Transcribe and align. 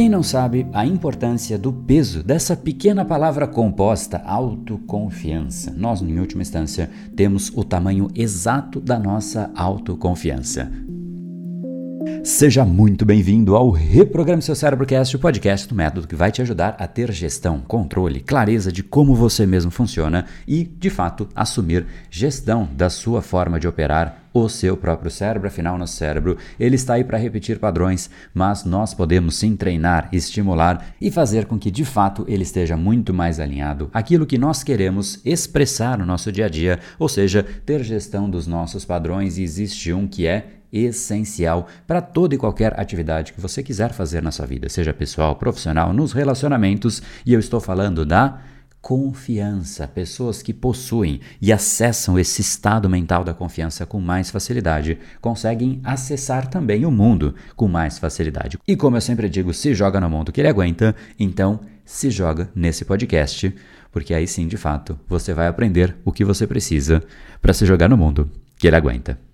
Quem 0.00 0.08
não 0.08 0.22
sabe 0.22 0.66
a 0.72 0.86
importância 0.86 1.58
do 1.58 1.70
peso 1.70 2.22
dessa 2.22 2.56
pequena 2.56 3.04
palavra 3.04 3.46
composta, 3.46 4.16
autoconfiança? 4.24 5.74
Nós, 5.76 6.00
em 6.00 6.18
última 6.18 6.40
instância, 6.40 6.88
temos 7.14 7.52
o 7.54 7.62
tamanho 7.62 8.08
exato 8.14 8.80
da 8.80 8.98
nossa 8.98 9.50
autoconfiança. 9.54 10.72
Seja 12.24 12.64
muito 12.64 13.04
bem-vindo 13.04 13.54
ao 13.54 13.70
Reprograme 13.70 14.40
Seu 14.40 14.54
Cérebrocast, 14.54 15.14
o 15.14 15.18
podcast 15.18 15.68
do 15.68 15.74
método 15.74 16.08
que 16.08 16.16
vai 16.16 16.32
te 16.32 16.40
ajudar 16.40 16.74
a 16.78 16.86
ter 16.86 17.12
gestão, 17.12 17.60
controle, 17.60 18.20
clareza 18.20 18.72
de 18.72 18.82
como 18.82 19.14
você 19.14 19.44
mesmo 19.44 19.70
funciona 19.70 20.24
e, 20.48 20.64
de 20.64 20.88
fato, 20.88 21.28
assumir 21.34 21.86
gestão 22.08 22.66
da 22.72 22.88
sua 22.88 23.20
forma 23.20 23.60
de 23.60 23.68
operar 23.68 24.22
o 24.32 24.48
seu 24.48 24.78
próprio 24.78 25.10
cérebro. 25.10 25.48
Afinal, 25.48 25.76
nosso 25.76 25.96
cérebro 25.96 26.38
ele 26.58 26.76
está 26.76 26.94
aí 26.94 27.04
para 27.04 27.18
repetir 27.18 27.58
padrões, 27.58 28.08
mas 28.32 28.64
nós 28.64 28.94
podemos 28.94 29.36
sim 29.36 29.54
treinar, 29.54 30.08
estimular 30.10 30.94
e 30.98 31.10
fazer 31.10 31.44
com 31.44 31.58
que 31.58 31.70
de 31.70 31.84
fato 31.84 32.24
ele 32.26 32.44
esteja 32.44 32.78
muito 32.78 33.12
mais 33.12 33.38
alinhado 33.38 33.90
àquilo 33.92 34.24
que 34.24 34.38
nós 34.38 34.62
queremos 34.62 35.20
expressar 35.22 35.98
no 35.98 36.06
nosso 36.06 36.32
dia 36.32 36.46
a 36.46 36.48
dia, 36.48 36.78
ou 36.98 37.10
seja, 37.10 37.42
ter 37.66 37.82
gestão 37.82 38.30
dos 38.30 38.46
nossos 38.46 38.86
padrões. 38.86 39.36
E 39.36 39.42
existe 39.42 39.92
um 39.92 40.06
que 40.06 40.26
é 40.26 40.59
essencial 40.72 41.66
para 41.86 42.00
toda 42.00 42.34
e 42.34 42.38
qualquer 42.38 42.78
atividade 42.78 43.32
que 43.32 43.40
você 43.40 43.62
quiser 43.62 43.92
fazer 43.92 44.22
na 44.22 44.30
sua 44.30 44.46
vida, 44.46 44.68
seja 44.68 44.92
pessoal, 44.92 45.36
profissional, 45.36 45.92
nos 45.92 46.12
relacionamentos, 46.12 47.02
e 47.24 47.32
eu 47.32 47.40
estou 47.40 47.60
falando 47.60 48.04
da 48.04 48.40
confiança, 48.80 49.86
pessoas 49.86 50.40
que 50.42 50.54
possuem 50.54 51.20
e 51.40 51.52
acessam 51.52 52.18
esse 52.18 52.40
estado 52.40 52.88
mental 52.88 53.22
da 53.22 53.34
confiança 53.34 53.84
com 53.84 54.00
mais 54.00 54.30
facilidade, 54.30 54.98
conseguem 55.20 55.80
acessar 55.84 56.48
também 56.48 56.86
o 56.86 56.90
mundo 56.90 57.34
com 57.54 57.68
mais 57.68 57.98
facilidade. 57.98 58.58
E 58.66 58.76
como 58.76 58.96
eu 58.96 59.00
sempre 59.00 59.28
digo, 59.28 59.52
se 59.52 59.74
joga 59.74 60.00
no 60.00 60.08
mundo 60.08 60.32
que 60.32 60.40
ele 60.40 60.48
aguenta, 60.48 60.96
então 61.18 61.60
se 61.84 62.10
joga 62.10 62.48
nesse 62.54 62.84
podcast, 62.84 63.54
porque 63.92 64.14
aí 64.14 64.26
sim, 64.26 64.46
de 64.46 64.56
fato, 64.56 64.98
você 65.06 65.34
vai 65.34 65.48
aprender 65.48 65.96
o 66.04 66.12
que 66.12 66.24
você 66.24 66.46
precisa 66.46 67.02
para 67.42 67.52
se 67.52 67.66
jogar 67.66 67.88
no 67.88 67.96
mundo 67.96 68.30
que 68.56 68.66
ele 68.66 68.76
aguenta. 68.76 69.29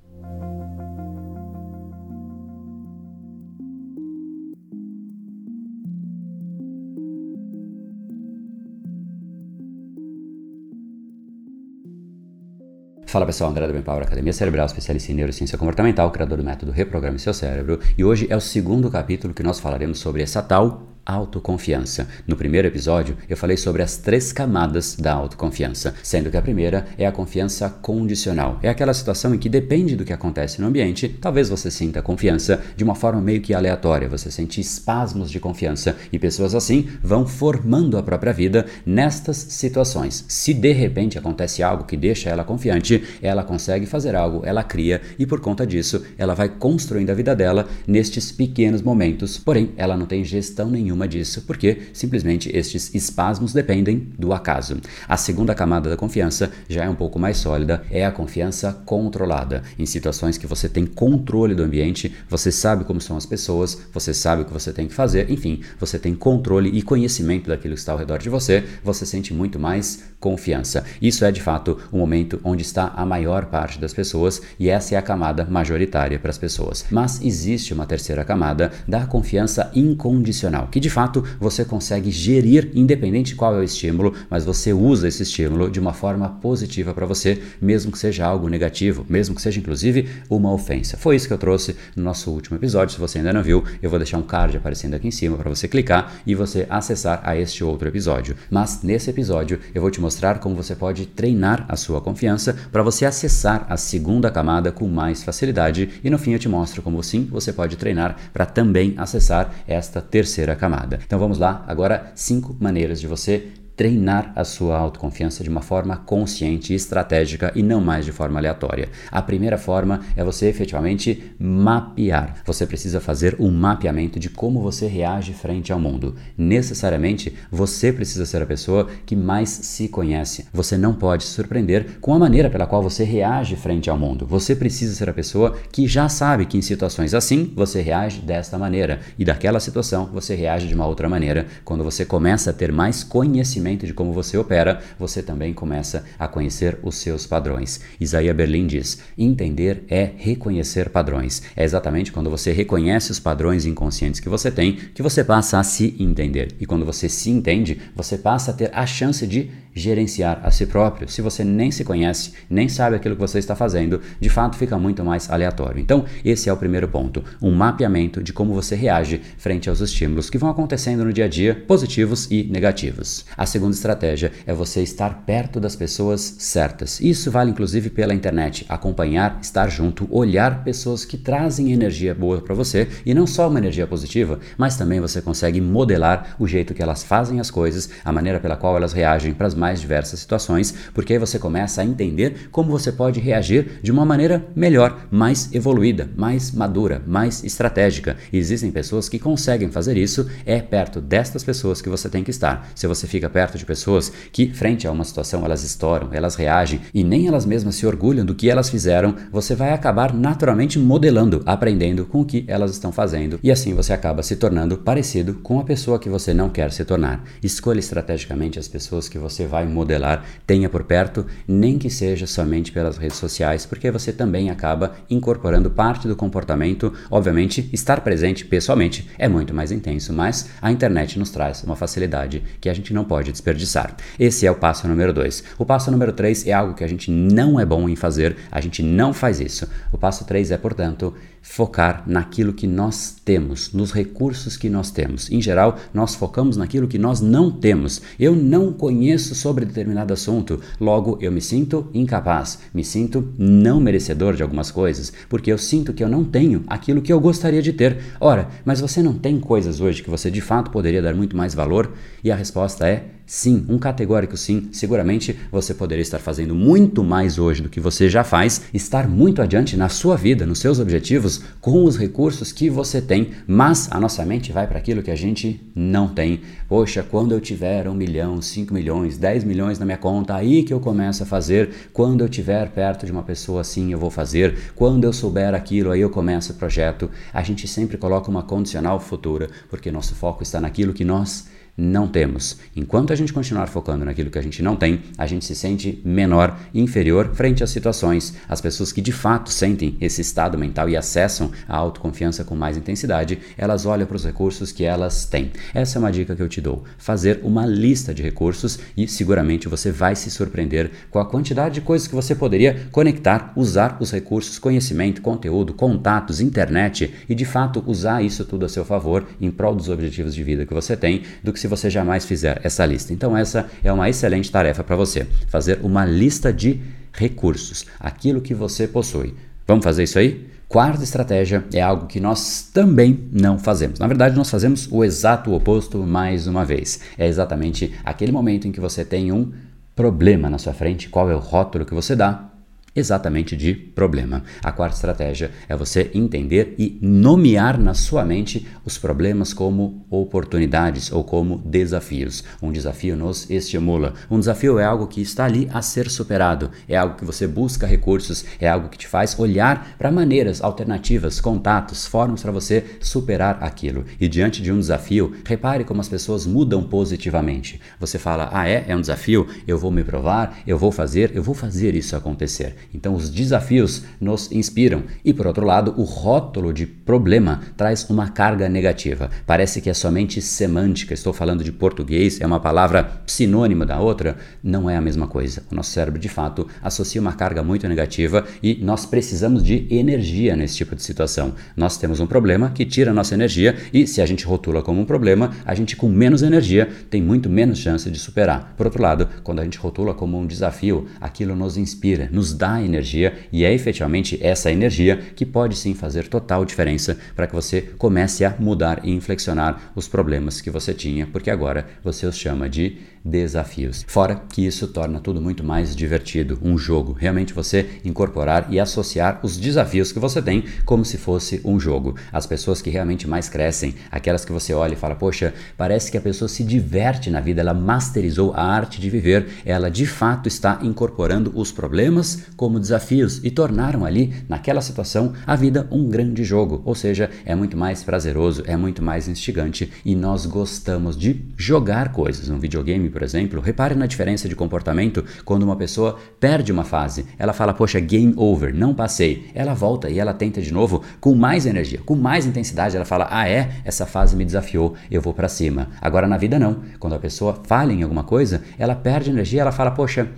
Fala 13.16 13.24
pessoal, 13.24 13.48
André 13.48 13.66
da 13.66 13.72
Ben 13.72 13.80
Power 13.80 14.02
Academia 14.02 14.30
Cerebral, 14.30 14.66
especialista 14.66 15.10
em 15.10 15.14
neurociência 15.14 15.56
comportamental, 15.56 16.10
criador 16.10 16.36
do 16.36 16.44
método 16.44 16.70
Reprograme 16.70 17.18
Seu 17.18 17.32
Cérebro, 17.32 17.80
e 17.96 18.04
hoje 18.04 18.26
é 18.28 18.36
o 18.36 18.40
segundo 18.42 18.90
capítulo 18.90 19.32
que 19.32 19.42
nós 19.42 19.58
falaremos 19.58 19.98
sobre 20.00 20.22
essa 20.22 20.42
tal 20.42 20.95
autoconfiança. 21.06 22.08
No 22.26 22.36
primeiro 22.36 22.66
episódio, 22.66 23.16
eu 23.28 23.36
falei 23.36 23.56
sobre 23.56 23.82
as 23.82 23.96
três 23.96 24.32
camadas 24.32 24.96
da 24.96 25.12
autoconfiança, 25.14 25.94
sendo 26.02 26.30
que 26.30 26.36
a 26.36 26.42
primeira 26.42 26.86
é 26.98 27.06
a 27.06 27.12
confiança 27.12 27.70
condicional. 27.70 28.58
É 28.62 28.68
aquela 28.68 28.92
situação 28.92 29.34
em 29.34 29.38
que 29.38 29.48
depende 29.48 29.94
do 29.94 30.04
que 30.04 30.12
acontece 30.12 30.60
no 30.60 30.66
ambiente, 30.66 31.08
talvez 31.08 31.48
você 31.48 31.70
sinta 31.70 32.02
confiança 32.02 32.60
de 32.76 32.82
uma 32.82 32.94
forma 32.94 33.20
meio 33.20 33.40
que 33.40 33.54
aleatória, 33.54 34.08
você 34.08 34.30
sente 34.30 34.60
espasmos 34.60 35.30
de 35.30 35.38
confiança 35.38 35.96
e 36.12 36.18
pessoas 36.18 36.54
assim 36.54 36.88
vão 37.02 37.26
formando 37.26 37.96
a 37.96 38.02
própria 38.02 38.32
vida 38.32 38.66
nestas 38.84 39.36
situações. 39.36 40.24
Se 40.28 40.52
de 40.52 40.72
repente 40.72 41.18
acontece 41.18 41.62
algo 41.62 41.84
que 41.84 41.96
deixa 41.96 42.28
ela 42.30 42.42
confiante, 42.42 43.04
ela 43.22 43.44
consegue 43.44 43.86
fazer 43.86 44.16
algo, 44.16 44.42
ela 44.44 44.64
cria 44.64 45.00
e 45.18 45.26
por 45.26 45.40
conta 45.40 45.66
disso, 45.66 46.04
ela 46.18 46.34
vai 46.34 46.48
construindo 46.48 47.10
a 47.10 47.14
vida 47.14 47.34
dela 47.34 47.68
nestes 47.86 48.32
pequenos 48.32 48.82
momentos. 48.82 49.38
Porém, 49.38 49.72
ela 49.76 49.96
não 49.96 50.06
tem 50.06 50.24
gestão 50.24 50.68
nenhuma 50.70 50.95
nenhuma 50.96 51.06
disso, 51.06 51.42
porque 51.46 51.82
simplesmente 51.92 52.50
estes 52.56 52.94
espasmos 52.94 53.52
dependem 53.52 54.08
do 54.18 54.32
acaso. 54.32 54.78
A 55.06 55.16
segunda 55.16 55.54
camada 55.54 55.90
da 55.90 55.96
confiança 55.96 56.50
já 56.68 56.84
é 56.84 56.88
um 56.88 56.94
pouco 56.94 57.18
mais 57.18 57.36
sólida, 57.36 57.84
é 57.90 58.04
a 58.04 58.10
confiança 58.10 58.72
controlada. 58.86 59.62
Em 59.78 59.84
situações 59.84 60.38
que 60.38 60.46
você 60.46 60.68
tem 60.68 60.86
controle 60.86 61.54
do 61.54 61.62
ambiente, 61.62 62.14
você 62.28 62.50
sabe 62.50 62.84
como 62.84 63.00
são 63.00 63.16
as 63.16 63.26
pessoas, 63.26 63.78
você 63.92 64.14
sabe 64.14 64.42
o 64.42 64.44
que 64.46 64.52
você 64.52 64.72
tem 64.72 64.88
que 64.88 64.94
fazer, 64.94 65.30
enfim, 65.30 65.60
você 65.78 65.98
tem 65.98 66.14
controle 66.14 66.70
e 66.70 66.82
conhecimento 66.82 67.48
daquilo 67.48 67.74
que 67.74 67.80
está 67.80 67.92
ao 67.92 67.98
redor 67.98 68.18
de 68.18 68.30
você, 68.30 68.64
você 68.82 69.04
sente 69.04 69.34
muito 69.34 69.58
mais 69.58 70.04
confiança. 70.18 70.84
Isso 71.00 71.24
é 71.24 71.30
de 71.30 71.42
fato 71.42 71.78
o 71.92 71.98
momento 71.98 72.40
onde 72.42 72.62
está 72.62 72.92
a 72.96 73.04
maior 73.04 73.46
parte 73.46 73.78
das 73.78 73.92
pessoas 73.92 74.40
e 74.58 74.68
essa 74.68 74.94
é 74.94 74.98
a 74.98 75.02
camada 75.02 75.44
majoritária 75.44 76.18
para 76.18 76.30
as 76.30 76.38
pessoas. 76.38 76.86
Mas 76.90 77.20
existe 77.20 77.74
uma 77.74 77.86
terceira 77.86 78.24
camada 78.24 78.72
da 78.88 79.04
confiança 79.06 79.70
incondicional, 79.74 80.68
que 80.68 80.80
de 80.86 80.90
fato 80.90 81.24
você 81.40 81.64
consegue 81.64 82.12
gerir 82.12 82.70
independente 82.72 83.30
de 83.30 83.34
qual 83.34 83.52
é 83.56 83.58
o 83.58 83.62
estímulo, 83.64 84.14
mas 84.30 84.44
você 84.44 84.72
usa 84.72 85.08
esse 85.08 85.24
estímulo 85.24 85.68
de 85.68 85.80
uma 85.80 85.92
forma 85.92 86.28
positiva 86.28 86.94
para 86.94 87.04
você, 87.04 87.42
mesmo 87.60 87.90
que 87.90 87.98
seja 87.98 88.24
algo 88.24 88.48
negativo, 88.48 89.04
mesmo 89.08 89.34
que 89.34 89.42
seja 89.42 89.58
inclusive 89.58 90.08
uma 90.30 90.52
ofensa. 90.52 90.96
Foi 90.96 91.16
isso 91.16 91.26
que 91.26 91.34
eu 91.34 91.38
trouxe 91.38 91.74
no 91.96 92.04
nosso 92.04 92.30
último 92.30 92.56
episódio. 92.56 92.94
Se 92.94 93.00
você 93.00 93.18
ainda 93.18 93.32
não 93.32 93.42
viu, 93.42 93.64
eu 93.82 93.90
vou 93.90 93.98
deixar 93.98 94.18
um 94.18 94.22
card 94.22 94.56
aparecendo 94.56 94.94
aqui 94.94 95.08
em 95.08 95.10
cima 95.10 95.36
para 95.36 95.50
você 95.50 95.66
clicar 95.66 96.12
e 96.24 96.36
você 96.36 96.68
acessar 96.70 97.20
a 97.24 97.36
este 97.36 97.64
outro 97.64 97.88
episódio. 97.88 98.36
Mas 98.48 98.84
nesse 98.84 99.10
episódio 99.10 99.58
eu 99.74 99.82
vou 99.82 99.90
te 99.90 100.00
mostrar 100.00 100.38
como 100.38 100.54
você 100.54 100.76
pode 100.76 101.04
treinar 101.06 101.64
a 101.68 101.74
sua 101.74 102.00
confiança 102.00 102.54
para 102.70 102.84
você 102.84 103.04
acessar 103.04 103.66
a 103.68 103.76
segunda 103.76 104.30
camada 104.30 104.70
com 104.70 104.86
mais 104.86 105.24
facilidade 105.24 106.00
e 106.04 106.08
no 106.08 106.16
fim 106.16 106.34
eu 106.34 106.38
te 106.38 106.48
mostro 106.48 106.80
como 106.80 107.02
sim 107.02 107.26
você 107.28 107.52
pode 107.52 107.76
treinar 107.76 108.16
para 108.32 108.46
também 108.46 108.94
acessar 108.96 109.52
esta 109.66 110.00
terceira 110.00 110.54
camada 110.54 110.75
Então 111.04 111.18
vamos 111.18 111.38
lá, 111.38 111.64
agora 111.66 112.12
cinco 112.14 112.56
maneiras 112.60 113.00
de 113.00 113.06
você 113.06 113.48
treinar 113.76 114.32
a 114.34 114.42
sua 114.42 114.78
autoconfiança 114.78 115.44
de 115.44 115.50
uma 115.50 115.60
forma 115.60 115.96
consciente 115.98 116.72
e 116.72 116.76
estratégica 116.76 117.52
e 117.54 117.62
não 117.62 117.80
mais 117.80 118.06
de 118.06 118.12
forma 118.12 118.38
aleatória. 118.38 118.88
A 119.10 119.20
primeira 119.20 119.58
forma 119.58 120.00
é 120.16 120.24
você 120.24 120.46
efetivamente 120.46 121.34
mapear. 121.38 122.36
Você 122.46 122.66
precisa 122.66 123.00
fazer 123.00 123.36
um 123.38 123.50
mapeamento 123.50 124.18
de 124.18 124.30
como 124.30 124.62
você 124.62 124.86
reage 124.86 125.34
frente 125.34 125.72
ao 125.72 125.78
mundo. 125.78 126.16
Necessariamente, 126.38 127.36
você 127.50 127.92
precisa 127.92 128.24
ser 128.24 128.40
a 128.40 128.46
pessoa 128.46 128.88
que 129.04 129.14
mais 129.14 129.50
se 129.50 129.88
conhece. 129.88 130.46
Você 130.52 130.78
não 130.78 130.94
pode 130.94 131.24
se 131.24 131.30
surpreender 131.30 131.98
com 132.00 132.14
a 132.14 132.18
maneira 132.18 132.48
pela 132.48 132.66
qual 132.66 132.82
você 132.82 133.04
reage 133.04 133.56
frente 133.56 133.90
ao 133.90 133.98
mundo. 133.98 134.26
Você 134.26 134.56
precisa 134.56 134.94
ser 134.94 135.10
a 135.10 135.12
pessoa 135.12 135.54
que 135.70 135.86
já 135.86 136.08
sabe 136.08 136.46
que 136.46 136.56
em 136.56 136.62
situações 136.62 137.12
assim 137.12 137.52
você 137.54 137.82
reage 137.82 138.20
desta 138.20 138.56
maneira 138.56 139.00
e 139.18 139.24
daquela 139.24 139.60
situação 139.60 140.06
você 140.06 140.34
reage 140.34 140.66
de 140.66 140.74
uma 140.74 140.86
outra 140.86 141.08
maneira. 141.08 141.46
Quando 141.64 141.84
você 141.84 142.04
começa 142.04 142.50
a 142.50 142.54
ter 142.54 142.72
mais 142.72 143.04
conhecimento 143.04 143.65
conhecimento 143.66 143.86
de 143.86 143.92
como 143.92 144.12
você 144.12 144.38
opera, 144.38 144.80
você 144.98 145.22
também 145.22 145.52
começa 145.52 146.04
a 146.18 146.28
conhecer 146.28 146.78
os 146.82 146.96
seus 146.96 147.26
padrões. 147.26 147.80
Isaías 148.00 148.36
Berlin 148.36 148.66
diz: 148.66 149.00
entender 149.18 149.84
é 149.88 150.10
reconhecer 150.16 150.88
padrões. 150.88 151.42
É 151.56 151.64
exatamente 151.64 152.12
quando 152.12 152.30
você 152.30 152.52
reconhece 152.52 153.10
os 153.10 153.18
padrões 153.18 153.66
inconscientes 153.66 154.20
que 154.20 154.28
você 154.28 154.50
tem 154.50 154.76
que 154.94 155.02
você 155.02 155.24
passa 155.24 155.58
a 155.58 155.64
se 155.64 155.96
entender. 155.98 156.54
E 156.60 156.66
quando 156.66 156.86
você 156.86 157.08
se 157.08 157.30
entende, 157.30 157.80
você 157.94 158.16
passa 158.16 158.52
a 158.52 158.54
ter 158.54 158.70
a 158.72 158.86
chance 158.86 159.26
de 159.26 159.50
gerenciar 159.76 160.40
a 160.42 160.50
si 160.50 160.66
próprio. 160.66 161.08
Se 161.08 161.20
você 161.20 161.44
nem 161.44 161.70
se 161.70 161.84
conhece, 161.84 162.32
nem 162.48 162.68
sabe 162.68 162.96
aquilo 162.96 163.14
que 163.14 163.20
você 163.20 163.38
está 163.38 163.54
fazendo, 163.54 164.00
de 164.18 164.30
fato 164.30 164.56
fica 164.56 164.78
muito 164.78 165.04
mais 165.04 165.30
aleatório. 165.30 165.78
Então, 165.78 166.06
esse 166.24 166.48
é 166.48 166.52
o 166.52 166.56
primeiro 166.56 166.88
ponto, 166.88 167.22
um 167.42 167.52
mapeamento 167.52 168.22
de 168.22 168.32
como 168.32 168.54
você 168.54 168.74
reage 168.74 169.20
frente 169.36 169.68
aos 169.68 169.80
estímulos 169.80 170.30
que 170.30 170.38
vão 170.38 170.48
acontecendo 170.48 171.04
no 171.04 171.12
dia 171.12 171.26
a 171.26 171.28
dia, 171.28 171.54
positivos 171.54 172.26
e 172.30 172.44
negativos. 172.44 173.26
A 173.36 173.44
segunda 173.44 173.74
estratégia 173.74 174.32
é 174.46 174.54
você 174.54 174.82
estar 174.82 175.24
perto 175.26 175.60
das 175.60 175.76
pessoas 175.76 176.36
certas. 176.38 176.98
Isso 177.00 177.30
vale 177.30 177.50
inclusive 177.50 177.90
pela 177.90 178.14
internet, 178.14 178.64
acompanhar, 178.68 179.38
estar 179.42 179.68
junto, 179.68 180.08
olhar 180.10 180.64
pessoas 180.64 181.04
que 181.04 181.18
trazem 181.18 181.72
energia 181.72 182.14
boa 182.14 182.40
para 182.40 182.54
você 182.54 182.88
e 183.04 183.12
não 183.12 183.26
só 183.26 183.48
uma 183.48 183.58
energia 183.58 183.86
positiva, 183.86 184.40
mas 184.56 184.76
também 184.76 185.00
você 185.00 185.20
consegue 185.20 185.60
modelar 185.60 186.34
o 186.38 186.46
jeito 186.46 186.72
que 186.72 186.82
elas 186.82 187.02
fazem 187.02 187.40
as 187.40 187.50
coisas, 187.50 187.90
a 188.04 188.12
maneira 188.12 188.40
pela 188.40 188.56
qual 188.56 188.76
elas 188.76 188.92
reagem 188.92 189.34
para 189.34 189.46
as 189.46 189.54
mais 189.66 189.80
diversas 189.80 190.20
situações, 190.20 190.72
porque 190.94 191.12
aí 191.12 191.18
você 191.18 191.40
começa 191.40 191.82
a 191.82 191.84
entender 191.84 192.48
como 192.52 192.70
você 192.70 192.92
pode 192.92 193.18
reagir 193.18 193.80
de 193.82 193.90
uma 193.90 194.04
maneira 194.04 194.46
melhor, 194.54 195.08
mais 195.10 195.52
evoluída, 195.52 196.08
mais 196.16 196.52
madura, 196.52 197.02
mais 197.04 197.42
estratégica. 197.42 198.16
E 198.32 198.38
existem 198.38 198.70
pessoas 198.70 199.08
que 199.08 199.18
conseguem 199.18 199.68
fazer 199.68 199.96
isso, 199.96 200.30
é 200.44 200.60
perto 200.60 201.00
destas 201.00 201.42
pessoas 201.42 201.82
que 201.82 201.88
você 201.88 202.08
tem 202.08 202.22
que 202.22 202.30
estar. 202.30 202.70
Se 202.76 202.86
você 202.86 203.08
fica 203.08 203.28
perto 203.28 203.58
de 203.58 203.66
pessoas 203.66 204.12
que, 204.30 204.52
frente 204.54 204.86
a 204.86 204.92
uma 204.92 205.04
situação, 205.04 205.44
elas 205.44 205.64
estouram, 205.64 206.10
elas 206.12 206.36
reagem 206.36 206.80
e 206.94 207.02
nem 207.02 207.26
elas 207.26 207.44
mesmas 207.44 207.74
se 207.74 207.86
orgulham 207.86 208.24
do 208.24 208.36
que 208.36 208.48
elas 208.48 208.70
fizeram, 208.70 209.16
você 209.32 209.56
vai 209.56 209.72
acabar 209.72 210.14
naturalmente 210.14 210.78
modelando, 210.78 211.42
aprendendo 211.44 212.06
com 212.06 212.20
o 212.20 212.24
que 212.24 212.44
elas 212.46 212.70
estão 212.70 212.92
fazendo 212.92 213.40
e 213.42 213.50
assim 213.50 213.74
você 213.74 213.92
acaba 213.92 214.22
se 214.22 214.36
tornando 214.36 214.78
parecido 214.78 215.34
com 215.42 215.58
a 215.58 215.64
pessoa 215.64 215.98
que 215.98 216.08
você 216.08 216.32
não 216.32 216.48
quer 216.48 216.70
se 216.70 216.84
tornar. 216.84 217.24
Escolha 217.42 217.80
estrategicamente 217.80 218.60
as 218.60 218.68
pessoas 218.68 219.08
que 219.08 219.18
você 219.18 219.44
vai 219.44 219.55
vai 219.56 219.66
modelar, 219.66 220.22
tenha 220.46 220.68
por 220.68 220.84
perto, 220.84 221.24
nem 221.48 221.78
que 221.78 221.88
seja 221.88 222.26
somente 222.26 222.70
pelas 222.72 222.98
redes 222.98 223.16
sociais, 223.16 223.64
porque 223.64 223.90
você 223.90 224.12
também 224.12 224.50
acaba 224.50 224.96
incorporando 225.08 225.70
parte 225.70 226.06
do 226.06 226.14
comportamento. 226.14 226.92
Obviamente, 227.10 227.70
estar 227.72 228.02
presente 228.02 228.44
pessoalmente 228.44 229.08
é 229.18 229.26
muito 229.26 229.54
mais 229.54 229.72
intenso, 229.72 230.12
mas 230.12 230.50
a 230.60 230.70
internet 230.70 231.18
nos 231.18 231.30
traz 231.30 231.62
uma 231.64 231.74
facilidade 231.74 232.42
que 232.60 232.68
a 232.68 232.74
gente 232.74 232.92
não 232.92 233.04
pode 233.04 233.32
desperdiçar. 233.32 233.96
Esse 234.18 234.46
é 234.46 234.50
o 234.50 234.56
passo 234.56 234.86
número 234.86 235.14
2. 235.14 235.44
O 235.58 235.64
passo 235.64 235.90
número 235.90 236.12
3 236.12 236.46
é 236.46 236.52
algo 236.52 236.74
que 236.74 236.84
a 236.84 236.88
gente 236.88 237.10
não 237.10 237.58
é 237.58 237.64
bom 237.64 237.88
em 237.88 237.96
fazer, 237.96 238.36
a 238.50 238.60
gente 238.60 238.82
não 238.82 239.14
faz 239.14 239.40
isso. 239.40 239.66
O 239.90 239.96
passo 239.96 240.26
3 240.26 240.50
é, 240.50 240.58
portanto, 240.58 241.14
focar 241.46 242.02
naquilo 242.06 242.52
que 242.52 242.66
nós 242.66 243.16
temos, 243.24 243.72
nos 243.72 243.92
recursos 243.92 244.56
que 244.56 244.68
nós 244.68 244.90
temos. 244.90 245.30
Em 245.30 245.40
geral, 245.40 245.78
nós 245.94 246.14
focamos 246.14 246.56
naquilo 246.56 246.88
que 246.88 246.98
nós 246.98 247.20
não 247.20 247.50
temos. 247.50 248.02
Eu 248.18 248.34
não 248.34 248.72
conheço 248.72 249.34
sobre 249.46 249.64
determinado 249.64 250.12
assunto, 250.12 250.60
logo 250.80 251.18
eu 251.20 251.30
me 251.30 251.40
sinto 251.40 251.88
incapaz, 251.94 252.58
me 252.74 252.82
sinto 252.82 253.32
não 253.38 253.78
merecedor 253.78 254.34
de 254.34 254.42
algumas 254.42 254.72
coisas, 254.72 255.12
porque 255.28 255.52
eu 255.52 255.56
sinto 255.56 255.92
que 255.92 256.02
eu 256.02 256.08
não 256.08 256.24
tenho 256.24 256.64
aquilo 256.66 257.00
que 257.00 257.12
eu 257.12 257.20
gostaria 257.20 257.62
de 257.62 257.72
ter. 257.72 257.96
Ora, 258.18 258.48
mas 258.64 258.80
você 258.80 259.00
não 259.00 259.14
tem 259.14 259.38
coisas 259.38 259.80
hoje 259.80 260.02
que 260.02 260.10
você 260.10 260.32
de 260.32 260.40
fato 260.40 260.72
poderia 260.72 261.00
dar 261.00 261.14
muito 261.14 261.36
mais 261.36 261.54
valor? 261.54 261.92
E 262.24 262.32
a 262.32 262.34
resposta 262.34 262.88
é 262.88 263.04
Sim, 263.26 263.66
um 263.68 263.76
categórico 263.76 264.36
sim. 264.36 264.68
Seguramente 264.70 265.36
você 265.50 265.74
poderia 265.74 266.00
estar 266.00 266.20
fazendo 266.20 266.54
muito 266.54 267.02
mais 267.02 267.38
hoje 267.40 267.60
do 267.60 267.68
que 267.68 267.80
você 267.80 268.08
já 268.08 268.22
faz, 268.22 268.62
estar 268.72 269.08
muito 269.08 269.42
adiante 269.42 269.76
na 269.76 269.88
sua 269.88 270.16
vida, 270.16 270.46
nos 270.46 270.60
seus 270.60 270.78
objetivos, 270.78 271.42
com 271.60 271.82
os 271.82 271.98
recursos 271.98 272.52
que 272.52 272.70
você 272.70 273.02
tem, 273.02 273.32
mas 273.44 273.88
a 273.90 273.98
nossa 273.98 274.24
mente 274.24 274.52
vai 274.52 274.68
para 274.68 274.78
aquilo 274.78 275.02
que 275.02 275.10
a 275.10 275.16
gente 275.16 275.60
não 275.74 276.06
tem. 276.06 276.40
Poxa, 276.68 277.02
quando 277.02 277.32
eu 277.32 277.40
tiver 277.40 277.88
um 277.88 277.94
milhão, 277.94 278.40
cinco 278.40 278.72
milhões, 278.72 279.18
dez 279.18 279.42
milhões 279.42 279.80
na 279.80 279.84
minha 279.84 279.98
conta, 279.98 280.36
aí 280.36 280.62
que 280.62 280.72
eu 280.72 280.78
começo 280.78 281.24
a 281.24 281.26
fazer. 281.26 281.70
Quando 281.92 282.20
eu 282.20 282.28
estiver 282.28 282.70
perto 282.70 283.06
de 283.06 283.10
uma 283.10 283.24
pessoa 283.24 283.62
assim, 283.62 283.90
eu 283.90 283.98
vou 283.98 284.10
fazer. 284.10 284.56
Quando 284.76 285.02
eu 285.02 285.12
souber 285.12 285.52
aquilo, 285.52 285.90
aí 285.90 286.00
eu 286.00 286.10
começo 286.10 286.52
o 286.52 286.54
projeto. 286.54 287.10
A 287.32 287.42
gente 287.42 287.66
sempre 287.66 287.96
coloca 287.96 288.30
uma 288.30 288.44
condicional 288.44 289.00
futura, 289.00 289.48
porque 289.68 289.90
nosso 289.90 290.14
foco 290.14 290.44
está 290.44 290.60
naquilo 290.60 290.92
que 290.92 291.04
nós 291.04 291.48
não 291.76 292.08
temos. 292.08 292.58
Enquanto 292.74 293.12
a 293.12 293.16
gente 293.16 293.32
continuar 293.32 293.66
focando 293.66 294.04
naquilo 294.04 294.30
que 294.30 294.38
a 294.38 294.42
gente 294.42 294.62
não 294.62 294.76
tem, 294.76 295.02
a 295.18 295.26
gente 295.26 295.44
se 295.44 295.54
sente 295.54 296.00
menor 296.04 296.58
inferior 296.72 297.34
frente 297.34 297.62
às 297.62 297.70
situações. 297.70 298.34
As 298.48 298.60
pessoas 298.60 298.92
que 298.92 299.00
de 299.00 299.12
fato 299.12 299.50
sentem 299.50 299.96
esse 300.00 300.20
estado 300.20 300.56
mental 300.56 300.88
e 300.88 300.96
acessam 300.96 301.50
a 301.68 301.76
autoconfiança 301.76 302.44
com 302.44 302.54
mais 302.54 302.76
intensidade, 302.76 303.38
elas 303.58 303.84
olham 303.84 304.06
para 304.06 304.16
os 304.16 304.24
recursos 304.24 304.72
que 304.72 304.84
elas 304.84 305.26
têm. 305.26 305.52
Essa 305.74 305.98
é 305.98 306.00
uma 306.00 306.12
dica 306.12 306.34
que 306.34 306.42
eu 306.42 306.48
te 306.48 306.60
dou. 306.60 306.84
Fazer 306.96 307.40
uma 307.42 307.66
lista 307.66 308.14
de 308.14 308.22
recursos 308.22 308.78
e 308.96 309.06
seguramente 309.06 309.68
você 309.68 309.90
vai 309.90 310.16
se 310.16 310.30
surpreender 310.30 310.90
com 311.10 311.18
a 311.18 311.26
quantidade 311.26 311.74
de 311.74 311.80
coisas 311.80 312.08
que 312.08 312.14
você 312.14 312.34
poderia 312.34 312.86
conectar, 312.90 313.52
usar 313.56 313.98
os 314.00 314.10
recursos, 314.10 314.58
conhecimento, 314.58 315.20
conteúdo, 315.20 315.74
contatos, 315.74 316.40
internet 316.40 317.12
e 317.28 317.34
de 317.34 317.44
fato 317.44 317.82
usar 317.86 318.22
isso 318.22 318.44
tudo 318.44 318.64
a 318.64 318.68
seu 318.68 318.84
favor 318.84 319.26
em 319.40 319.50
prol 319.50 319.74
dos 319.74 319.88
objetivos 319.88 320.34
de 320.34 320.42
vida 320.42 320.64
que 320.64 320.74
você 320.74 320.96
tem, 320.96 321.22
do 321.42 321.52
que 321.52 321.60
se 321.60 321.65
você 321.66 321.90
jamais 321.90 322.24
fizer 322.24 322.60
essa 322.62 322.84
lista. 322.84 323.12
Então, 323.12 323.36
essa 323.36 323.66
é 323.82 323.92
uma 323.92 324.08
excelente 324.08 324.50
tarefa 324.50 324.84
para 324.84 324.96
você: 324.96 325.26
fazer 325.48 325.80
uma 325.82 326.04
lista 326.04 326.52
de 326.52 326.80
recursos, 327.12 327.86
aquilo 327.98 328.40
que 328.40 328.54
você 328.54 328.86
possui. 328.86 329.34
Vamos 329.66 329.84
fazer 329.84 330.04
isso 330.04 330.18
aí? 330.18 330.46
Quarta 330.68 331.04
estratégia 331.04 331.64
é 331.72 331.80
algo 331.80 332.06
que 332.06 332.18
nós 332.18 332.70
também 332.72 333.28
não 333.32 333.58
fazemos. 333.58 334.00
Na 334.00 334.06
verdade, 334.08 334.36
nós 334.36 334.50
fazemos 334.50 334.88
o 334.90 335.04
exato 335.04 335.54
oposto 335.54 335.98
mais 335.98 336.48
uma 336.48 336.64
vez. 336.64 337.00
É 337.16 337.26
exatamente 337.26 337.94
aquele 338.04 338.32
momento 338.32 338.66
em 338.66 338.72
que 338.72 338.80
você 338.80 339.04
tem 339.04 339.30
um 339.30 339.52
problema 339.94 340.50
na 340.50 340.58
sua 340.58 340.72
frente, 340.72 341.08
qual 341.08 341.30
é 341.30 341.34
o 341.34 341.38
rótulo 341.38 341.86
que 341.86 341.94
você 341.94 342.16
dá? 342.16 342.50
Exatamente 342.96 343.54
de 343.54 343.74
problema. 343.74 344.42
A 344.62 344.72
quarta 344.72 344.96
estratégia 344.96 345.50
é 345.68 345.76
você 345.76 346.10
entender 346.14 346.74
e 346.78 346.98
nomear 347.00 347.78
na 347.78 347.94
sua 347.94 348.24
mente 348.24 348.66
os 348.84 348.98
problemas 348.98 349.52
como 349.52 350.04
oportunidades 350.10 351.12
ou 351.12 351.22
como 351.22 351.58
desafios. 351.58 352.42
Um 352.62 352.72
desafio 352.72 353.14
nos 353.14 353.48
estimula. 353.50 354.14
Um 354.30 354.38
desafio 354.38 354.78
é 354.78 354.84
algo 354.84 355.06
que 355.06 355.20
está 355.20 355.44
ali 355.44 355.68
a 355.72 355.82
ser 355.82 356.10
superado, 356.10 356.70
é 356.88 356.96
algo 356.96 357.16
que 357.16 357.24
você 357.24 357.46
busca 357.46 357.86
recursos, 357.86 358.44
é 358.60 358.68
algo 358.68 358.88
que 358.88 358.98
te 358.98 359.06
faz 359.06 359.38
olhar 359.38 359.94
para 359.98 360.10
maneiras 360.10 360.62
alternativas, 360.62 361.40
contatos, 361.40 362.06
formas 362.06 362.42
para 362.42 362.52
você 362.52 362.84
superar 363.00 363.58
aquilo. 363.62 364.04
E 364.20 364.28
diante 364.28 364.62
de 364.62 364.72
um 364.72 364.78
desafio, 364.78 365.34
repare 365.44 365.84
como 365.84 366.00
as 366.00 366.08
pessoas 366.08 366.46
mudam 366.46 366.82
positivamente. 366.82 367.80
Você 368.00 368.18
fala: 368.18 368.48
"Ah, 368.52 368.68
é, 368.68 368.84
é 368.88 368.96
um 368.96 369.00
desafio, 369.00 369.46
eu 369.66 369.78
vou 369.78 369.90
me 369.90 370.04
provar, 370.04 370.58
eu 370.66 370.78
vou 370.78 370.90
fazer, 370.90 371.32
eu 371.34 371.42
vou 371.42 371.54
fazer 371.54 371.94
isso 371.94 372.16
acontecer". 372.16 372.76
Então, 372.94 373.14
os 373.14 373.30
desafios 373.30 374.04
nos 374.20 374.50
inspiram. 374.52 375.04
E, 375.24 375.32
por 375.32 375.46
outro 375.46 375.64
lado, 375.64 375.94
o 375.96 376.02
rótulo 376.02 376.72
de 376.72 376.86
problema 376.86 377.60
traz 377.76 378.08
uma 378.08 378.28
carga 378.28 378.68
negativa. 378.68 379.30
Parece 379.46 379.80
que 379.80 379.90
é 379.90 379.94
somente 379.94 380.40
semântica. 380.40 381.14
Estou 381.14 381.32
falando 381.32 381.62
de 381.62 381.72
português, 381.72 382.40
é 382.40 382.46
uma 382.46 382.60
palavra 382.60 383.20
sinônima 383.26 383.84
da 383.84 384.00
outra. 384.00 384.36
Não 384.62 384.88
é 384.88 384.96
a 384.96 385.00
mesma 385.00 385.26
coisa. 385.26 385.62
O 385.70 385.74
nosso 385.74 385.90
cérebro, 385.90 386.20
de 386.20 386.28
fato, 386.28 386.66
associa 386.82 387.20
uma 387.20 387.32
carga 387.32 387.62
muito 387.62 387.88
negativa 387.88 388.44
e 388.62 388.76
nós 388.82 389.06
precisamos 389.06 389.62
de 389.62 389.86
energia 389.90 390.56
nesse 390.56 390.76
tipo 390.76 390.94
de 390.94 391.02
situação. 391.02 391.54
Nós 391.76 391.98
temos 391.98 392.20
um 392.20 392.26
problema 392.26 392.70
que 392.70 392.84
tira 392.84 393.10
a 393.10 393.14
nossa 393.14 393.34
energia 393.34 393.76
e, 393.92 394.06
se 394.06 394.20
a 394.20 394.26
gente 394.26 394.44
rotula 394.44 394.82
como 394.82 395.00
um 395.00 395.04
problema, 395.04 395.50
a 395.64 395.74
gente, 395.74 395.96
com 395.96 396.08
menos 396.08 396.42
energia, 396.42 396.88
tem 397.10 397.22
muito 397.22 397.48
menos 397.48 397.78
chance 397.78 398.10
de 398.10 398.18
superar. 398.18 398.74
Por 398.76 398.86
outro 398.86 399.02
lado, 399.02 399.28
quando 399.42 399.60
a 399.60 399.64
gente 399.64 399.78
rotula 399.78 400.14
como 400.14 400.38
um 400.38 400.46
desafio, 400.46 401.06
aquilo 401.20 401.54
nos 401.54 401.76
inspira, 401.76 402.28
nos 402.32 402.52
dá 402.52 402.75
energia 402.82 403.34
e 403.52 403.64
é 403.64 403.72
efetivamente 403.72 404.38
essa 404.42 404.70
energia 404.70 405.16
que 405.34 405.44
pode 405.44 405.76
sim 405.76 405.94
fazer 405.94 406.28
total 406.28 406.64
diferença 406.64 407.18
para 407.34 407.46
que 407.46 407.54
você 407.54 407.80
comece 407.80 408.44
a 408.44 408.54
mudar 408.58 409.00
e 409.04 409.12
inflexionar 409.12 409.92
os 409.94 410.08
problemas 410.08 410.60
que 410.60 410.70
você 410.70 410.92
tinha, 410.92 411.26
porque 411.26 411.50
agora 411.50 411.86
você 412.02 412.26
os 412.26 412.36
chama 412.36 412.68
de 412.68 412.98
desafios. 413.26 414.04
Fora 414.06 414.36
que 414.48 414.64
isso 414.64 414.86
torna 414.86 415.20
tudo 415.20 415.40
muito 415.40 415.64
mais 415.64 415.96
divertido, 415.96 416.58
um 416.62 416.78
jogo. 416.78 417.12
Realmente 417.12 417.52
você 417.52 417.86
incorporar 418.04 418.68
e 418.70 418.78
associar 418.78 419.40
os 419.42 419.56
desafios 419.56 420.12
que 420.12 420.18
você 420.18 420.40
tem 420.40 420.64
como 420.84 421.04
se 421.04 421.18
fosse 421.18 421.60
um 421.64 421.78
jogo. 421.80 422.14
As 422.32 422.46
pessoas 422.46 422.80
que 422.80 422.90
realmente 422.90 423.28
mais 423.28 423.48
crescem, 423.48 423.94
aquelas 424.10 424.44
que 424.44 424.52
você 424.52 424.72
olha 424.72 424.94
e 424.94 424.96
fala, 424.96 425.14
poxa, 425.16 425.52
parece 425.76 426.10
que 426.10 426.16
a 426.16 426.20
pessoa 426.20 426.48
se 426.48 426.62
diverte 426.62 427.30
na 427.30 427.40
vida, 427.40 427.60
ela 427.60 427.74
masterizou 427.74 428.52
a 428.54 428.62
arte 428.62 429.00
de 429.00 429.10
viver, 429.10 429.48
ela 429.64 429.90
de 429.90 430.06
fato 430.06 430.46
está 430.46 430.78
incorporando 430.82 431.52
os 431.54 431.72
problemas 431.72 432.44
como 432.56 432.78
desafios 432.78 433.40
e 433.42 433.50
tornaram 433.50 434.04
ali, 434.04 434.32
naquela 434.48 434.80
situação, 434.80 435.32
a 435.46 435.56
vida 435.56 435.88
um 435.90 436.08
grande 436.08 436.44
jogo. 436.44 436.82
Ou 436.84 436.94
seja, 436.94 437.30
é 437.44 437.54
muito 437.54 437.76
mais 437.76 438.04
prazeroso, 438.04 438.62
é 438.66 438.76
muito 438.76 439.02
mais 439.02 439.26
instigante 439.26 439.90
e 440.04 440.14
nós 440.14 440.46
gostamos 440.46 441.16
de 441.16 441.44
jogar 441.56 442.12
coisas. 442.12 442.48
Um 442.48 442.58
videogame, 442.58 443.10
por 443.16 443.22
exemplo, 443.22 443.62
repare 443.62 443.94
na 443.94 444.04
diferença 444.04 444.46
de 444.46 444.54
comportamento 444.54 445.24
quando 445.42 445.62
uma 445.62 445.74
pessoa 445.74 446.18
perde 446.38 446.70
uma 446.70 446.84
fase. 446.84 447.24
Ela 447.38 447.54
fala, 447.54 447.72
poxa, 447.72 447.98
game 447.98 448.34
over, 448.36 448.74
não 448.74 448.92
passei. 448.92 449.50
Ela 449.54 449.72
volta 449.72 450.10
e 450.10 450.18
ela 450.18 450.34
tenta 450.34 450.60
de 450.60 450.70
novo 450.70 451.02
com 451.18 451.34
mais 451.34 451.64
energia, 451.64 451.98
com 452.04 452.14
mais 452.14 452.44
intensidade. 452.44 452.94
Ela 452.94 453.06
fala, 453.06 453.26
ah 453.30 453.48
é, 453.48 453.70
essa 453.86 454.04
fase 454.04 454.36
me 454.36 454.44
desafiou, 454.44 454.94
eu 455.10 455.22
vou 455.22 455.32
para 455.32 455.48
cima. 455.48 455.88
Agora 455.98 456.26
na 456.26 456.36
vida 456.36 456.58
não. 456.58 456.82
Quando 457.00 457.14
a 457.14 457.18
pessoa 457.18 457.58
falha 457.64 457.90
em 457.90 458.02
alguma 458.02 458.22
coisa, 458.22 458.62
ela 458.78 458.94
perde 458.94 459.30
energia, 459.30 459.62
ela 459.62 459.72
fala, 459.72 459.92
poxa, 459.92 460.28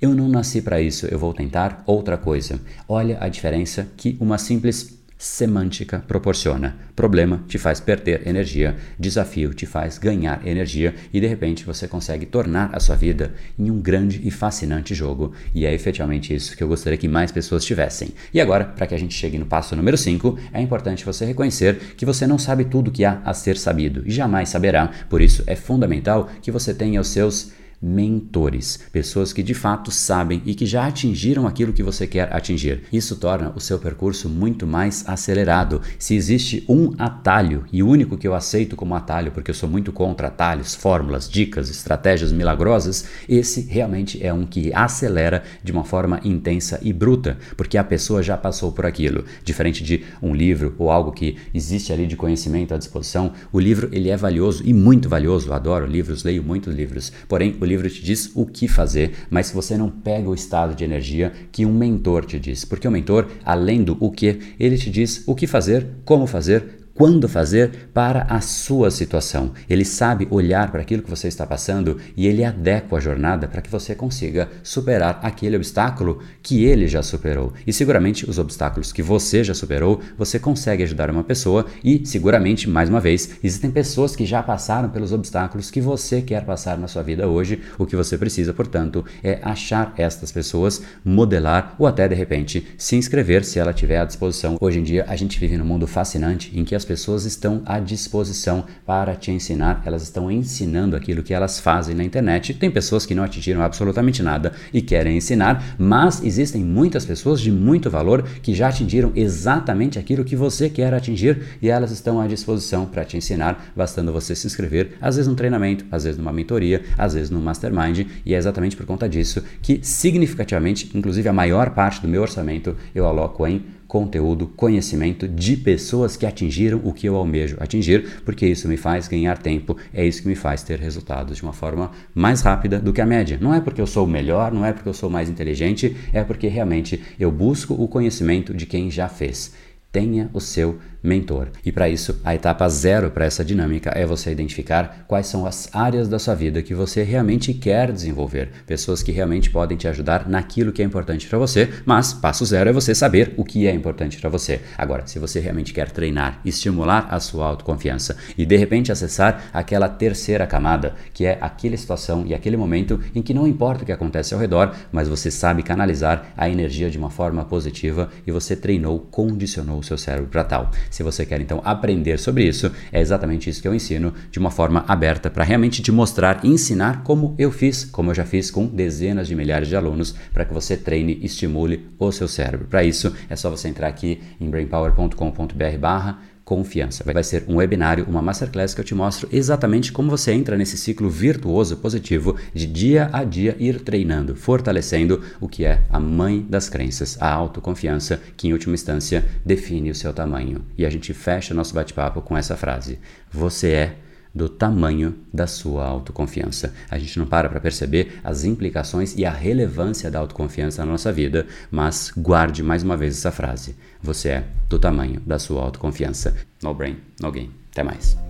eu 0.00 0.14
não 0.14 0.28
nasci 0.28 0.62
para 0.62 0.80
isso, 0.80 1.06
eu 1.06 1.18
vou 1.18 1.34
tentar 1.34 1.82
outra 1.86 2.16
coisa. 2.16 2.60
Olha 2.88 3.18
a 3.20 3.28
diferença 3.28 3.88
que 3.96 4.16
uma 4.20 4.38
simples 4.38 4.96
semântica 5.18 5.98
proporciona. 6.06 6.76
Problema 6.94 7.42
te 7.48 7.58
faz 7.58 7.80
perder 7.80 8.26
energia, 8.26 8.76
desafio 8.96 9.52
te 9.52 9.66
faz 9.66 9.98
ganhar 9.98 10.46
energia 10.46 10.94
e 11.12 11.20
de 11.20 11.26
repente 11.26 11.64
você 11.64 11.88
consegue 11.88 12.24
tornar 12.24 12.70
a 12.72 12.78
sua 12.78 12.94
vida 12.94 13.34
em 13.58 13.68
um 13.68 13.80
grande 13.80 14.20
e 14.26 14.30
fascinante 14.30 14.94
jogo. 14.94 15.32
E 15.52 15.66
é 15.66 15.74
efetivamente 15.74 16.32
isso 16.32 16.56
que 16.56 16.62
eu 16.62 16.68
gostaria 16.68 16.96
que 16.96 17.08
mais 17.08 17.32
pessoas 17.32 17.64
tivessem. 17.64 18.10
E 18.32 18.40
agora, 18.40 18.64
para 18.64 18.86
que 18.86 18.94
a 18.94 18.98
gente 18.98 19.14
chegue 19.14 19.38
no 19.38 19.46
passo 19.46 19.74
número 19.74 19.98
5, 19.98 20.38
é 20.52 20.62
importante 20.62 21.04
você 21.04 21.24
reconhecer 21.24 21.78
que 21.96 22.06
você 22.06 22.26
não 22.26 22.38
sabe 22.38 22.64
tudo 22.64 22.92
que 22.92 23.04
há 23.04 23.20
a 23.24 23.34
ser 23.34 23.56
sabido 23.56 24.04
e 24.06 24.12
jamais 24.12 24.48
saberá. 24.48 24.88
Por 25.10 25.20
isso 25.20 25.42
é 25.46 25.56
fundamental 25.56 26.30
que 26.40 26.52
você 26.52 26.72
tenha 26.72 27.00
os 27.00 27.08
seus 27.08 27.52
mentores, 27.80 28.80
pessoas 28.92 29.32
que 29.32 29.42
de 29.42 29.54
fato 29.54 29.90
sabem 29.90 30.42
e 30.44 30.54
que 30.54 30.66
já 30.66 30.86
atingiram 30.86 31.46
aquilo 31.46 31.72
que 31.72 31.82
você 31.82 32.06
quer 32.06 32.34
atingir. 32.34 32.82
Isso 32.92 33.16
torna 33.16 33.52
o 33.54 33.60
seu 33.60 33.78
percurso 33.78 34.28
muito 34.28 34.66
mais 34.66 35.08
acelerado. 35.08 35.80
Se 35.98 36.14
existe 36.14 36.64
um 36.68 36.92
atalho, 36.98 37.64
e 37.72 37.82
o 37.82 37.88
único 37.88 38.16
que 38.16 38.26
eu 38.26 38.34
aceito 38.34 38.76
como 38.76 38.94
atalho, 38.94 39.32
porque 39.32 39.50
eu 39.50 39.54
sou 39.54 39.68
muito 39.68 39.92
contra 39.92 40.28
atalhos, 40.28 40.74
fórmulas, 40.74 41.28
dicas, 41.28 41.70
estratégias 41.70 42.32
milagrosas, 42.32 43.04
esse 43.28 43.62
realmente 43.62 44.24
é 44.24 44.32
um 44.32 44.44
que 44.44 44.72
acelera 44.74 45.42
de 45.62 45.72
uma 45.72 45.84
forma 45.84 46.20
intensa 46.24 46.78
e 46.82 46.92
bruta, 46.92 47.38
porque 47.56 47.78
a 47.78 47.84
pessoa 47.84 48.22
já 48.22 48.36
passou 48.36 48.72
por 48.72 48.86
aquilo. 48.86 49.24
Diferente 49.44 49.84
de 49.84 50.04
um 50.20 50.34
livro 50.34 50.74
ou 50.78 50.90
algo 50.90 51.12
que 51.12 51.36
existe 51.54 51.92
ali 51.92 52.06
de 52.06 52.16
conhecimento 52.16 52.74
à 52.74 52.78
disposição, 52.78 53.32
o 53.52 53.60
livro 53.60 53.88
ele 53.92 54.08
é 54.08 54.16
valioso 54.16 54.62
e 54.64 54.72
muito 54.72 55.08
valioso. 55.08 55.48
Eu 55.48 55.54
adoro 55.54 55.86
livros, 55.86 56.24
leio 56.24 56.42
muitos 56.42 56.74
livros. 56.74 57.12
Porém, 57.28 57.56
o 57.60 57.64
livro 57.68 57.88
te 57.88 58.02
diz 58.02 58.32
o 58.34 58.46
que 58.46 58.66
fazer, 58.66 59.12
mas 59.30 59.50
você 59.50 59.76
não 59.76 59.90
pega 59.90 60.28
o 60.28 60.34
estado 60.34 60.74
de 60.74 60.84
energia 60.84 61.32
que 61.52 61.66
um 61.66 61.72
mentor 61.72 62.24
te 62.24 62.38
diz, 62.38 62.64
porque 62.64 62.88
o 62.88 62.90
mentor, 62.90 63.28
além 63.44 63.84
do 63.84 63.96
o 64.00 64.10
que, 64.10 64.38
ele 64.58 64.76
te 64.76 64.90
diz 64.90 65.22
o 65.26 65.34
que 65.34 65.46
fazer, 65.46 65.86
como 66.04 66.26
fazer, 66.26 66.77
quando 66.98 67.28
fazer 67.28 67.90
para 67.94 68.22
a 68.24 68.40
sua 68.40 68.90
situação. 68.90 69.52
Ele 69.70 69.84
sabe 69.84 70.26
olhar 70.32 70.72
para 70.72 70.80
aquilo 70.80 71.00
que 71.00 71.08
você 71.08 71.28
está 71.28 71.46
passando 71.46 71.96
e 72.16 72.26
ele 72.26 72.44
adequa 72.44 72.96
a 72.96 73.00
jornada 73.00 73.46
para 73.46 73.62
que 73.62 73.70
você 73.70 73.94
consiga 73.94 74.48
superar 74.64 75.20
aquele 75.22 75.54
obstáculo 75.54 76.20
que 76.42 76.64
ele 76.64 76.88
já 76.88 77.00
superou. 77.00 77.52
E 77.64 77.72
seguramente 77.72 78.28
os 78.28 78.36
obstáculos 78.36 78.92
que 78.92 79.00
você 79.00 79.44
já 79.44 79.54
superou, 79.54 80.00
você 80.16 80.40
consegue 80.40 80.82
ajudar 80.82 81.08
uma 81.08 81.22
pessoa 81.22 81.66
e 81.84 82.04
seguramente, 82.04 82.68
mais 82.68 82.88
uma 82.88 83.00
vez, 83.00 83.38
existem 83.44 83.70
pessoas 83.70 84.16
que 84.16 84.26
já 84.26 84.42
passaram 84.42 84.88
pelos 84.88 85.12
obstáculos 85.12 85.70
que 85.70 85.80
você 85.80 86.20
quer 86.20 86.44
passar 86.44 86.76
na 86.76 86.88
sua 86.88 87.04
vida 87.04 87.28
hoje. 87.28 87.60
O 87.78 87.86
que 87.86 87.94
você 87.94 88.18
precisa, 88.18 88.52
portanto, 88.52 89.04
é 89.22 89.38
achar 89.40 89.94
estas 89.96 90.32
pessoas, 90.32 90.82
modelar 91.04 91.76
ou 91.78 91.86
até 91.86 92.08
de 92.08 92.16
repente 92.16 92.66
se 92.76 92.96
inscrever 92.96 93.44
se 93.44 93.60
ela 93.60 93.72
tiver 93.72 94.00
à 94.00 94.04
disposição. 94.04 94.56
Hoje 94.60 94.80
em 94.80 94.82
dia 94.82 95.04
a 95.06 95.14
gente 95.14 95.38
vive 95.38 95.56
num 95.56 95.64
mundo 95.64 95.86
fascinante 95.86 96.50
em 96.58 96.64
que 96.64 96.74
as 96.74 96.87
pessoas 96.88 97.26
estão 97.26 97.62
à 97.66 97.78
disposição 97.78 98.64
para 98.86 99.14
te 99.14 99.30
ensinar, 99.30 99.82
elas 99.84 100.02
estão 100.02 100.30
ensinando 100.30 100.96
aquilo 100.96 101.22
que 101.22 101.34
elas 101.34 101.60
fazem 101.60 101.94
na 101.94 102.02
internet. 102.02 102.54
Tem 102.54 102.70
pessoas 102.70 103.04
que 103.04 103.14
não 103.14 103.22
atingiram 103.22 103.62
absolutamente 103.62 104.22
nada 104.22 104.54
e 104.72 104.80
querem 104.80 105.18
ensinar, 105.18 105.76
mas 105.78 106.22
existem 106.24 106.64
muitas 106.64 107.04
pessoas 107.04 107.40
de 107.40 107.52
muito 107.52 107.90
valor 107.90 108.22
que 108.42 108.54
já 108.54 108.68
atingiram 108.68 109.12
exatamente 109.14 109.98
aquilo 109.98 110.24
que 110.24 110.34
você 110.34 110.70
quer 110.70 110.94
atingir 110.94 111.58
e 111.60 111.68
elas 111.68 111.90
estão 111.90 112.20
à 112.20 112.26
disposição 112.26 112.86
para 112.86 113.04
te 113.04 113.18
ensinar, 113.18 113.70
bastando 113.76 114.12
você 114.12 114.34
se 114.34 114.46
inscrever, 114.46 114.96
às 115.00 115.16
vezes 115.16 115.28
num 115.28 115.36
treinamento, 115.36 115.84
às 115.92 116.04
vezes 116.04 116.18
numa 116.18 116.32
mentoria, 116.32 116.82
às 116.96 117.12
vezes 117.12 117.28
num 117.28 117.40
mastermind, 117.40 118.06
e 118.24 118.34
é 118.34 118.38
exatamente 118.38 118.76
por 118.76 118.86
conta 118.86 119.06
disso 119.06 119.44
que 119.60 119.80
significativamente, 119.82 120.90
inclusive 120.94 121.28
a 121.28 121.32
maior 121.32 121.70
parte 121.70 122.00
do 122.00 122.08
meu 122.08 122.22
orçamento 122.22 122.74
eu 122.94 123.06
aloco 123.06 123.46
em 123.46 123.62
conteúdo, 123.88 124.46
conhecimento 124.46 125.26
de 125.26 125.56
pessoas 125.56 126.14
que 126.14 126.26
atingiram 126.26 126.80
o 126.84 126.92
que 126.92 127.08
eu 127.08 127.16
almejo 127.16 127.56
atingir, 127.58 128.20
porque 128.22 128.46
isso 128.46 128.68
me 128.68 128.76
faz 128.76 129.08
ganhar 129.08 129.38
tempo, 129.38 129.76
é 129.94 130.06
isso 130.06 130.20
que 130.20 130.28
me 130.28 130.34
faz 130.34 130.62
ter 130.62 130.78
resultados 130.78 131.38
de 131.38 131.42
uma 131.42 131.54
forma 131.54 131.90
mais 132.14 132.42
rápida 132.42 132.78
do 132.78 132.92
que 132.92 133.00
a 133.00 133.06
média. 133.06 133.38
Não 133.40 133.54
é 133.54 133.60
porque 133.60 133.80
eu 133.80 133.86
sou 133.86 134.06
melhor, 134.06 134.52
não 134.52 134.64
é 134.64 134.74
porque 134.74 134.88
eu 134.88 134.94
sou 134.94 135.08
mais 135.08 135.30
inteligente, 135.30 135.96
é 136.12 136.22
porque 136.22 136.46
realmente 136.46 137.02
eu 137.18 137.32
busco 137.32 137.72
o 137.72 137.88
conhecimento 137.88 138.52
de 138.52 138.66
quem 138.66 138.90
já 138.90 139.08
fez. 139.08 139.54
Tenha 139.90 140.28
o 140.34 140.40
seu 140.40 140.78
mentor. 141.02 141.48
E 141.64 141.72
para 141.72 141.88
isso, 141.88 142.20
a 142.24 142.34
etapa 142.34 142.68
zero 142.68 143.10
para 143.10 143.24
essa 143.24 143.44
dinâmica 143.44 143.90
é 143.94 144.04
você 144.04 144.30
identificar 144.30 145.04
quais 145.06 145.26
são 145.26 145.46
as 145.46 145.68
áreas 145.72 146.08
da 146.08 146.18
sua 146.18 146.34
vida 146.34 146.62
que 146.62 146.74
você 146.74 147.02
realmente 147.02 147.54
quer 147.54 147.92
desenvolver, 147.92 148.50
pessoas 148.66 149.02
que 149.02 149.12
realmente 149.12 149.50
podem 149.50 149.76
te 149.76 149.88
ajudar 149.88 150.28
naquilo 150.28 150.72
que 150.72 150.82
é 150.82 150.84
importante 150.84 151.26
para 151.26 151.38
você, 151.38 151.68
mas 151.84 152.12
passo 152.12 152.44
zero 152.44 152.70
é 152.70 152.72
você 152.72 152.94
saber 152.94 153.34
o 153.36 153.44
que 153.44 153.66
é 153.66 153.72
importante 153.72 154.18
para 154.18 154.28
você. 154.28 154.60
Agora, 154.76 155.06
se 155.06 155.18
você 155.18 155.40
realmente 155.40 155.72
quer 155.72 155.90
treinar, 155.90 156.40
estimular 156.44 157.06
a 157.10 157.20
sua 157.20 157.46
autoconfiança 157.46 158.16
e 158.36 158.44
de 158.44 158.56
repente 158.56 158.92
acessar 158.92 159.50
aquela 159.52 159.88
terceira 159.88 160.46
camada, 160.46 160.94
que 161.12 161.26
é 161.26 161.38
aquela 161.40 161.76
situação 161.76 162.24
e 162.26 162.34
aquele 162.34 162.56
momento 162.56 163.00
em 163.14 163.22
que 163.22 163.34
não 163.34 163.46
importa 163.46 163.82
o 163.82 163.86
que 163.86 163.92
acontece 163.92 164.34
ao 164.34 164.40
redor, 164.40 164.74
mas 164.92 165.08
você 165.08 165.30
sabe 165.30 165.62
canalizar 165.62 166.32
a 166.36 166.48
energia 166.48 166.90
de 166.90 166.98
uma 166.98 167.10
forma 167.10 167.44
positiva 167.44 168.08
e 168.26 168.32
você 168.32 168.56
treinou, 168.56 169.00
condicionou 169.10 169.78
o 169.78 169.82
seu 169.82 169.98
cérebro 169.98 170.28
para 170.28 170.44
tal. 170.44 170.70
Se 170.90 171.02
você 171.02 171.24
quer 171.26 171.40
então 171.40 171.60
aprender 171.64 172.18
sobre 172.18 172.44
isso, 172.44 172.70
é 172.92 173.00
exatamente 173.00 173.48
isso 173.50 173.60
que 173.60 173.68
eu 173.68 173.74
ensino 173.74 174.12
de 174.30 174.38
uma 174.38 174.50
forma 174.50 174.84
aberta 174.88 175.30
para 175.30 175.44
realmente 175.44 175.82
te 175.82 175.92
mostrar 175.92 176.44
e 176.44 176.48
ensinar 176.48 177.02
como 177.02 177.34
eu 177.38 177.50
fiz, 177.50 177.84
como 177.84 178.10
eu 178.10 178.14
já 178.14 178.24
fiz 178.24 178.50
com 178.50 178.66
dezenas 178.66 179.28
de 179.28 179.34
milhares 179.34 179.68
de 179.68 179.76
alunos, 179.76 180.14
para 180.32 180.44
que 180.44 180.54
você 180.54 180.76
treine 180.76 181.18
e 181.20 181.26
estimule 181.26 181.86
o 181.98 182.10
seu 182.12 182.28
cérebro. 182.28 182.66
Para 182.66 182.84
isso, 182.84 183.14
é 183.28 183.36
só 183.36 183.50
você 183.50 183.68
entrar 183.68 183.88
aqui 183.88 184.20
em 184.40 184.48
brainpower.com.br/barra 184.48 186.18
confiança. 186.48 187.04
Vai 187.04 187.22
ser 187.22 187.44
um 187.46 187.56
webinário, 187.56 188.06
uma 188.08 188.22
masterclass 188.22 188.72
que 188.72 188.80
eu 188.80 188.84
te 188.84 188.94
mostro 188.94 189.28
exatamente 189.30 189.92
como 189.92 190.08
você 190.08 190.32
entra 190.32 190.56
nesse 190.56 190.78
ciclo 190.78 191.10
virtuoso 191.10 191.76
positivo 191.76 192.36
de 192.54 192.66
dia 192.66 193.10
a 193.12 193.22
dia 193.22 193.54
ir 193.58 193.82
treinando, 193.82 194.34
fortalecendo 194.34 195.22
o 195.42 195.46
que 195.46 195.66
é 195.66 195.82
a 195.90 196.00
mãe 196.00 196.40
das 196.48 196.66
crenças, 196.70 197.20
a 197.20 197.30
autoconfiança, 197.30 198.18
que 198.34 198.48
em 198.48 198.54
última 198.54 198.74
instância 198.74 199.26
define 199.44 199.90
o 199.90 199.94
seu 199.94 200.10
tamanho. 200.10 200.64
E 200.78 200.86
a 200.86 200.90
gente 200.90 201.12
fecha 201.12 201.52
nosso 201.52 201.74
bate-papo 201.74 202.22
com 202.22 202.34
essa 202.34 202.56
frase: 202.56 202.98
Você 203.30 203.68
é 203.72 203.96
do 204.38 204.48
tamanho 204.48 205.16
da 205.34 205.48
sua 205.48 205.84
autoconfiança. 205.84 206.72
A 206.88 206.96
gente 206.96 207.18
não 207.18 207.26
para 207.26 207.48
para 207.48 207.60
perceber 207.60 208.20
as 208.22 208.44
implicações 208.44 209.16
e 209.16 209.26
a 209.26 209.32
relevância 209.32 210.10
da 210.10 210.20
autoconfiança 210.20 210.84
na 210.84 210.92
nossa 210.92 211.12
vida, 211.12 211.46
mas 211.70 212.12
guarde 212.16 212.62
mais 212.62 212.84
uma 212.84 212.96
vez 212.96 213.18
essa 213.18 213.32
frase: 213.32 213.76
você 214.00 214.28
é 214.28 214.44
do 214.68 214.78
tamanho 214.78 215.20
da 215.26 215.38
sua 215.38 215.62
autoconfiança. 215.62 216.36
No 216.62 216.72
brain, 216.72 216.96
no 217.20 217.32
game. 217.32 217.50
Até 217.72 217.82
mais. 217.82 218.27